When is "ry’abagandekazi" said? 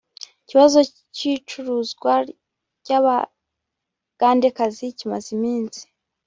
2.81-4.85